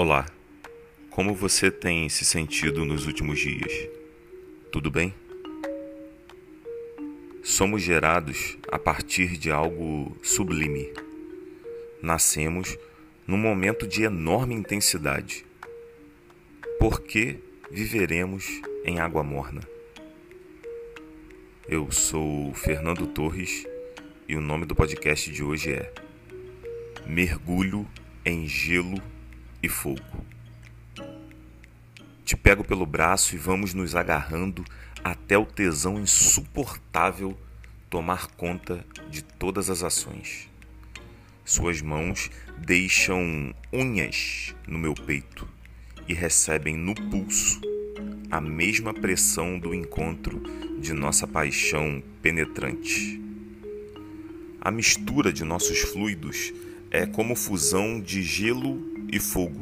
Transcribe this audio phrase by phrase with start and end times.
[0.00, 0.26] Olá,
[1.10, 3.72] como você tem se sentido nos últimos dias?
[4.70, 5.12] Tudo bem?
[7.42, 10.92] Somos gerados a partir de algo sublime.
[12.00, 12.78] Nascemos
[13.26, 15.44] num momento de enorme intensidade.
[16.78, 19.62] Por que viveremos em água morna?
[21.68, 23.66] Eu sou Fernando Torres
[24.28, 25.92] e o nome do podcast de hoje é
[27.04, 27.84] Mergulho
[28.24, 29.02] em Gelo
[29.62, 30.24] e Fogo.
[32.24, 34.64] Te pego pelo braço e vamos nos agarrando
[35.02, 37.38] até o tesão insuportável
[37.88, 40.48] tomar conta de todas as ações.
[41.44, 45.48] Suas mãos deixam unhas no meu peito
[46.06, 47.60] e recebem no pulso
[48.30, 50.42] a mesma pressão do encontro
[50.78, 53.18] de nossa paixão penetrante.
[54.60, 56.52] A mistura de nossos fluidos
[56.90, 59.60] é como fusão de gelo e fogo.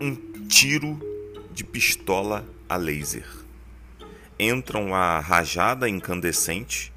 [0.00, 0.14] Um
[0.46, 1.00] tiro
[1.52, 3.26] de pistola a laser.
[4.38, 6.92] Entram a rajada incandescente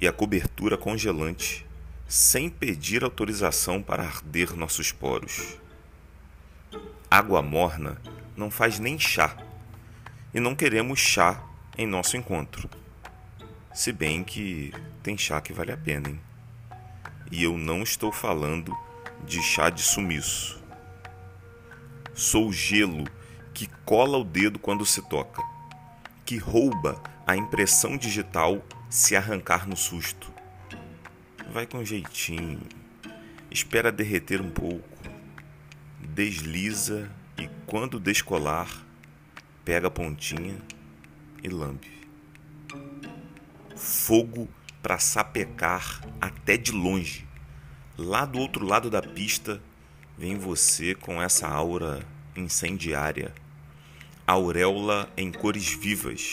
[0.00, 1.64] e a cobertura congelante,
[2.06, 5.58] sem pedir autorização para arder nossos poros.
[7.10, 8.00] Água morna
[8.36, 9.36] não faz nem chá,
[10.34, 11.42] e não queremos chá
[11.78, 12.68] em nosso encontro.
[13.72, 16.20] Se bem que tem chá que vale a pena, hein?
[17.30, 18.76] E eu não estou falando
[19.24, 20.62] de chá de sumiço.
[22.14, 23.04] Sou gelo
[23.54, 25.42] que cola o dedo quando se toca,
[26.24, 30.32] que rouba a impressão digital se arrancar no susto.
[31.52, 32.60] Vai com jeitinho,
[33.50, 34.88] espera derreter um pouco,
[36.00, 38.68] desliza e quando descolar,
[39.64, 40.58] pega a pontinha
[41.42, 41.90] e lambe.
[43.76, 44.48] Fogo
[44.82, 47.31] para sapecar até de longe.
[47.98, 49.62] Lá do outro lado da pista
[50.16, 52.02] vem você com essa aura
[52.34, 53.34] incendiária
[54.26, 56.32] auréola em cores vivas,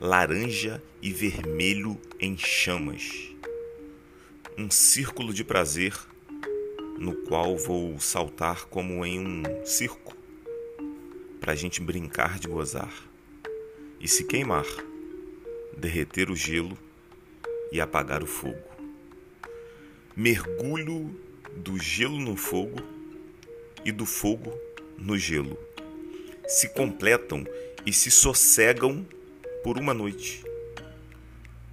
[0.00, 3.34] laranja e vermelho em chamas.
[4.56, 5.92] Um círculo de prazer
[6.98, 10.16] no qual vou saltar como em um circo,
[11.40, 12.92] para a gente brincar de gozar
[13.98, 14.66] e se queimar,
[15.76, 16.78] derreter o gelo
[17.72, 18.71] e apagar o fogo.
[20.14, 21.18] Mergulho
[21.56, 22.82] do gelo no fogo
[23.82, 24.52] e do fogo
[24.98, 25.58] no gelo
[26.46, 27.46] se completam
[27.86, 29.06] e se sossegam
[29.64, 30.44] por uma noite.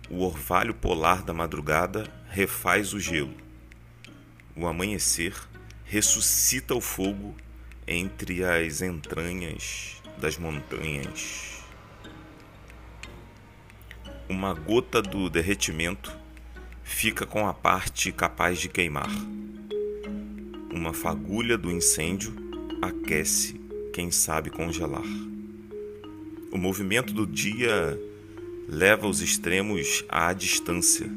[0.10, 3.36] O orvalho polar da madrugada refaz o gelo.
[4.56, 5.34] O amanhecer
[5.84, 7.36] ressuscita o fogo
[7.86, 11.62] entre as entranhas das montanhas.
[14.30, 16.19] Uma gota do derretimento
[16.90, 19.10] fica com a parte capaz de queimar.
[20.74, 22.34] Uma fagulha do incêndio
[22.82, 23.62] aquece
[23.94, 25.06] quem sabe congelar.
[26.52, 27.98] O movimento do dia
[28.68, 31.08] leva os extremos à distância,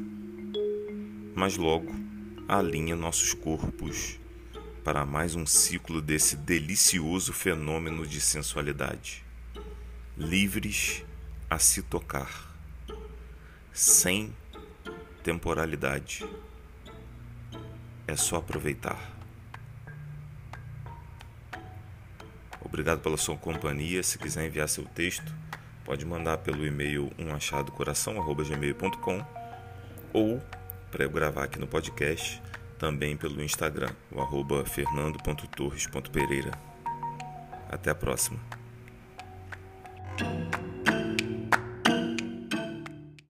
[1.35, 1.93] mas logo
[2.47, 4.19] alinha nossos corpos
[4.85, 9.25] para mais um ciclo desse delicioso fenômeno de sensualidade,
[10.15, 11.03] livres
[11.49, 12.55] a se tocar,
[13.73, 14.31] sem
[15.23, 16.27] temporalidade.
[18.05, 19.11] É só aproveitar.
[22.61, 24.03] Obrigado pela sua companhia.
[24.03, 25.33] Se quiser enviar seu texto,
[25.85, 29.25] pode mandar pelo e-mail umachadocoração@gmail.com
[30.11, 30.41] ou
[30.91, 32.43] para eu gravar aqui no podcast,
[32.77, 36.51] também pelo Instagram, o arroba fernando.torres.pereira.
[37.69, 38.39] Até a próxima.